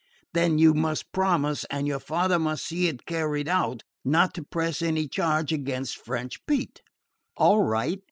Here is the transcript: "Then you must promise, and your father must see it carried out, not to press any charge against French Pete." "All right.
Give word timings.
"Then 0.33 0.57
you 0.57 0.73
must 0.73 1.11
promise, 1.11 1.63
and 1.65 1.85
your 1.87 1.99
father 1.99 2.39
must 2.39 2.65
see 2.65 2.87
it 2.87 3.05
carried 3.05 3.47
out, 3.47 3.83
not 4.03 4.33
to 4.33 4.41
press 4.43 4.81
any 4.81 5.07
charge 5.07 5.53
against 5.53 5.95
French 6.03 6.43
Pete." 6.47 6.81
"All 7.37 7.61
right. 7.61 7.99